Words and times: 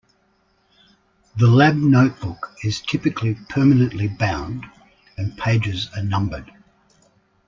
The 1.37 1.45
lab 1.45 1.75
notebook 1.75 2.55
is 2.63 2.81
typically 2.81 3.35
permanently 3.49 4.07
bound 4.07 4.65
and 5.15 5.37
pages 5.37 5.91
are 5.95 6.01
numbered. 6.01 6.51